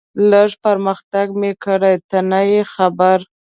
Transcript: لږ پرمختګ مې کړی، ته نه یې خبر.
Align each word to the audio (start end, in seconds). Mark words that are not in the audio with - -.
لږ 0.31 0.49
پرمختګ 0.65 1.27
مې 1.39 1.51
کړی، 1.63 1.95
ته 2.09 2.17
نه 2.31 2.41
یې 2.51 2.61
خبر. 2.73 3.19